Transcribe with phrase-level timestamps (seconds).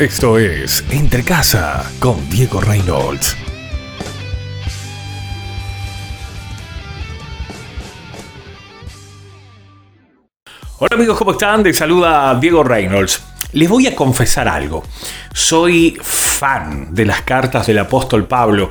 [0.00, 3.36] Esto es Entre Casa con Diego Reynolds.
[10.78, 11.62] Hola amigos, ¿cómo están?
[11.62, 13.22] Les saluda Diego Reynolds.
[13.52, 14.82] Les voy a confesar algo.
[15.34, 18.70] Soy fan de las cartas del apóstol Pablo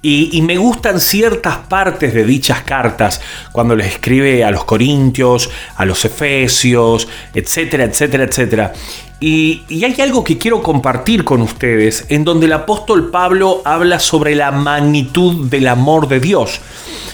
[0.00, 3.20] y, me gustan ciertas partes de dichas cartas
[3.50, 8.72] cuando les escribe a los corintios, a los efesios, etcétera, etcétera, etcétera.
[9.18, 14.36] Y, hay algo que quiero compartir con ustedes en donde el apóstol Pablo habla sobre
[14.36, 16.60] la magnitud del amor de Dios.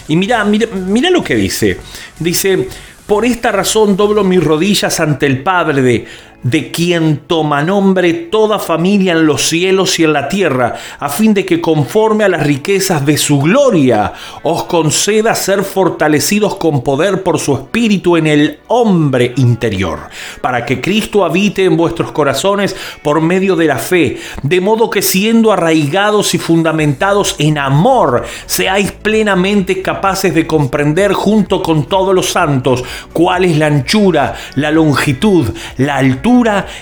[0.07, 1.79] Y mira, mira, mira lo que dice.
[2.19, 2.69] Dice,
[3.07, 6.05] por esta razón doblo mis rodillas ante el Padre de
[6.45, 11.33] de quien toma nombre toda familia en los cielos y en la tierra, a fin
[11.33, 14.13] de que conforme a las riquezas de su gloria
[14.43, 20.01] os conceda ser fortalecidos con poder por su espíritu en el hombre interior,
[20.41, 25.01] para que Cristo habite en vuestros corazones por medio de la fe, de modo que
[25.01, 32.29] siendo arraigados y fundamentados en amor, seáis plenamente capaces de comprender junto con todos los
[32.29, 36.34] santos cuál es la anchura, la longitud, la altura,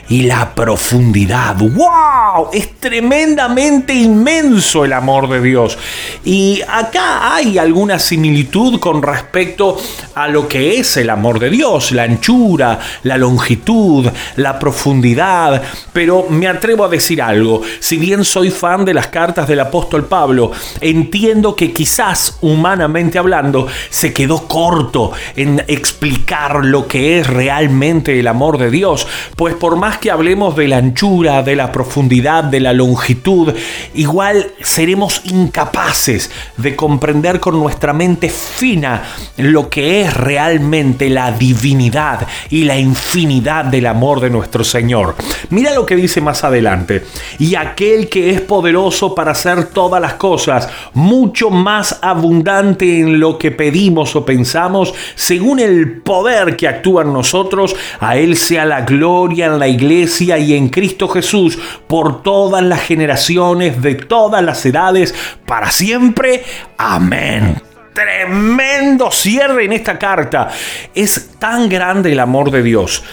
[0.09, 1.55] y la profundidad.
[1.57, 2.49] ¡Wow!
[2.51, 5.77] Es tremendamente inmenso el amor de Dios.
[6.23, 9.77] Y acá hay alguna similitud con respecto
[10.15, 15.61] a lo que es el amor de Dios, la anchura, la longitud, la profundidad.
[15.91, 20.05] Pero me atrevo a decir algo, si bien soy fan de las cartas del apóstol
[20.05, 28.19] Pablo, entiendo que quizás humanamente hablando se quedó corto en explicar lo que es realmente
[28.19, 29.07] el amor de Dios
[29.43, 33.53] pues por más que hablemos de la anchura, de la profundidad, de la longitud,
[33.93, 39.03] igual seremos incapaces de comprender con nuestra mente fina
[39.35, 45.15] lo que es realmente la divinidad y la infinidad del amor de nuestro Señor.
[45.49, 47.03] Mira lo que dice más adelante.
[47.37, 53.37] Y aquel que es poderoso para hacer todas las cosas, mucho más abundante en lo
[53.37, 58.83] que pedimos o pensamos, según el poder que actúa en nosotros, a Él sea la
[58.83, 61.57] gloria en la iglesia y en Cristo Jesús
[61.87, 65.13] por todas las generaciones de todas las edades,
[65.45, 66.43] para siempre.
[66.77, 67.61] Amén
[67.93, 70.49] tremendo cierre en esta carta.
[70.95, 73.03] Es tan grande el amor de Dios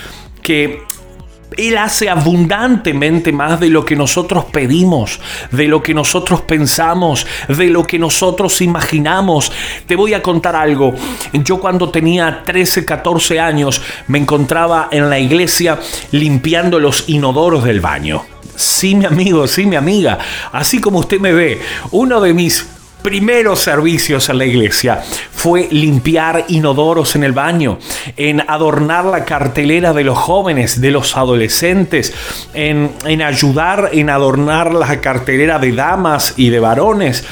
[0.42, 0.82] que
[1.60, 7.66] él hace abundantemente más de lo que nosotros pedimos, de lo que nosotros pensamos, de
[7.66, 9.52] lo que nosotros imaginamos.
[9.86, 10.94] Te voy a contar algo.
[11.32, 15.78] Yo cuando tenía 13, 14 años me encontraba en la iglesia
[16.12, 18.24] limpiando los inodoros del baño.
[18.56, 20.18] Sí, mi amigo, sí, mi amiga.
[20.52, 21.60] Así como usted me ve,
[21.92, 22.66] uno de mis
[23.02, 25.02] primeros servicios en la iglesia
[25.40, 27.78] fue limpiar inodoros en el baño,
[28.18, 32.12] en adornar la cartelera de los jóvenes, de los adolescentes,
[32.52, 37.24] en, en ayudar en adornar la cartelera de damas y de varones.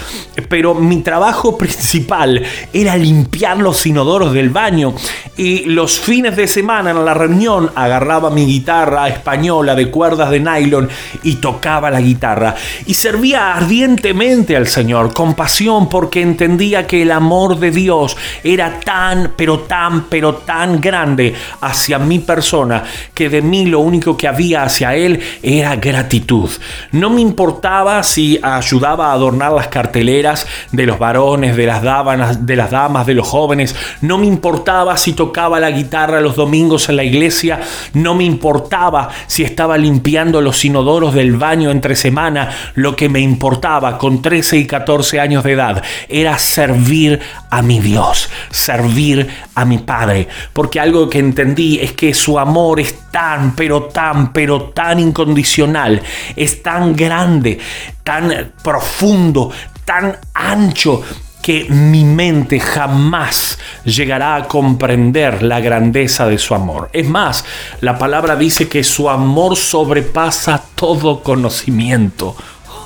[0.49, 2.43] Pero mi trabajo principal
[2.73, 4.95] era limpiar los inodoros del baño
[5.37, 10.41] y los fines de semana en la reunión agarraba mi guitarra española de cuerdas de
[10.41, 10.89] nylon
[11.25, 12.55] y tocaba la guitarra
[12.87, 17.98] y servía ardientemente al Señor con pasión porque entendía que el amor de Dios
[18.45, 24.17] era tan, pero tan, pero tan grande hacia mi persona que de mí lo único
[24.17, 26.51] que había hacia él era gratitud.
[26.93, 32.57] No me importaba si ayudaba a adornar las carteleras de los varones, de las de
[32.57, 33.75] las damas, de los jóvenes.
[34.01, 37.61] No me importaba si tocaba la guitarra los domingos en la iglesia.
[37.95, 42.51] No me importaba si estaba limpiando los inodoros del baño entre semana.
[42.75, 47.21] Lo que me importaba con 13 y 14 años de edad era servir
[47.51, 50.29] a mi Dios, servir a mi Padre.
[50.53, 56.03] Porque algo que entendí es que su amor es tan, pero tan, pero tan incondicional,
[56.37, 57.59] es tan grande,
[58.05, 59.51] tan profundo,
[59.87, 61.03] tan ancho,
[61.43, 66.91] que mi mente jamás llegará a comprender la grandeza de su amor.
[66.93, 67.43] Es más,
[67.81, 72.37] la palabra dice que su amor sobrepasa todo conocimiento.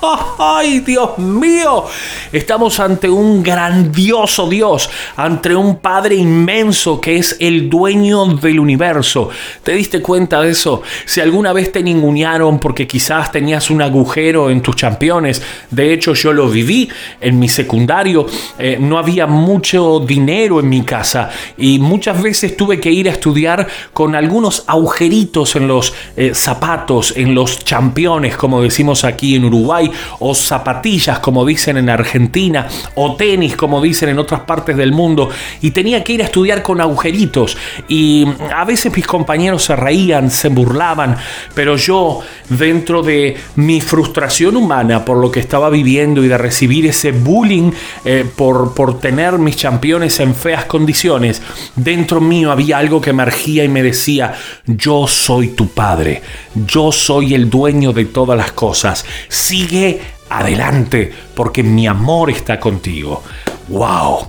[0.39, 1.85] ¡Ay, Dios mío!
[2.33, 9.29] Estamos ante un grandioso Dios, ante un Padre inmenso que es el dueño del universo.
[9.63, 10.83] ¿Te diste cuenta de eso?
[11.05, 16.15] Si alguna vez te ningunearon porque quizás tenías un agujero en tus championes, de hecho
[16.15, 16.89] yo lo viví
[17.21, 18.27] en mi secundario,
[18.59, 23.13] eh, no había mucho dinero en mi casa y muchas veces tuve que ir a
[23.13, 29.45] estudiar con algunos agujeritos en los eh, zapatos, en los championes, como decimos aquí en
[29.45, 34.93] Uruguay, o zapatillas como dicen en Argentina, o tenis como dicen en otras partes del
[34.93, 35.31] mundo,
[35.61, 37.57] y tenía que ir a estudiar con agujeritos.
[37.89, 41.17] Y a veces mis compañeros se reían, se burlaban,
[41.55, 46.87] pero yo, dentro de mi frustración humana por lo que estaba viviendo y de recibir
[46.87, 47.71] ese bullying
[48.05, 51.43] eh, por, por tener mis championes en feas condiciones,
[51.77, 54.35] dentro mío había algo que emergía y me decía,
[54.67, 56.23] yo soy tu padre,
[56.67, 59.82] yo soy el dueño de todas las cosas, sigue
[60.29, 63.23] adelante porque mi amor está contigo.
[63.69, 64.29] ¡Wow!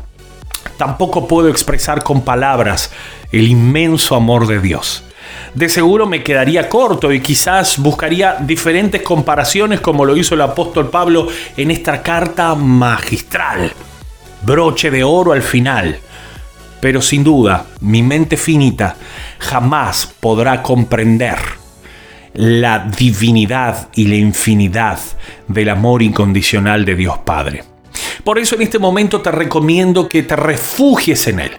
[0.77, 2.91] Tampoco puedo expresar con palabras
[3.31, 5.03] el inmenso amor de Dios.
[5.53, 10.89] De seguro me quedaría corto y quizás buscaría diferentes comparaciones como lo hizo el apóstol
[10.89, 13.71] Pablo en esta carta magistral.
[14.41, 15.99] Broche de oro al final.
[16.81, 18.95] Pero sin duda, mi mente finita
[19.39, 21.62] jamás podrá comprender
[22.33, 24.99] la divinidad y la infinidad
[25.47, 27.63] del amor incondicional de Dios Padre.
[28.23, 31.51] Por eso en este momento te recomiendo que te refugies en Él,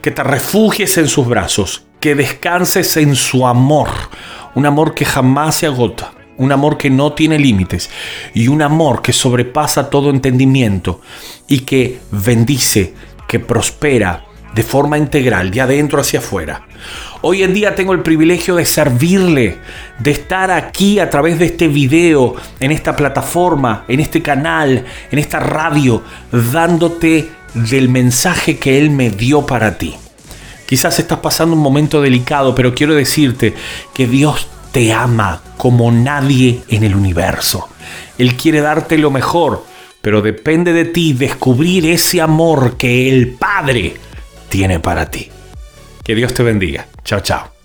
[0.00, 3.88] que te refugies en sus brazos, que descanses en su amor,
[4.54, 7.90] un amor que jamás se agota, un amor que no tiene límites
[8.32, 11.02] y un amor que sobrepasa todo entendimiento
[11.46, 12.94] y que bendice,
[13.28, 14.24] que prospera
[14.54, 16.62] de forma integral, de adentro hacia afuera.
[17.22, 19.58] Hoy en día tengo el privilegio de servirle,
[19.98, 25.18] de estar aquí a través de este video, en esta plataforma, en este canal, en
[25.18, 26.02] esta radio,
[26.52, 29.94] dándote del mensaje que Él me dio para ti.
[30.66, 33.54] Quizás estás pasando un momento delicado, pero quiero decirte
[33.92, 37.68] que Dios te ama como nadie en el universo.
[38.18, 39.64] Él quiere darte lo mejor,
[40.00, 43.96] pero depende de ti descubrir ese amor que el Padre
[44.50, 45.30] tiene para ti.
[46.04, 46.86] Que Dios te bendiga.
[47.04, 47.59] Chao, chao.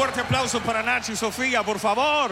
[0.00, 2.30] Fuerte aplauso para Nacho y Sofía, por favor.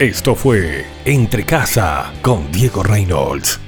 [0.00, 3.63] Esto fue Entre Casa con Diego Reynolds.